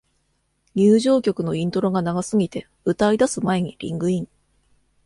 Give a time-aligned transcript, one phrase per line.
[0.73, 4.27] 入場曲のイントロが長すぎて、歌い出す前にリングイン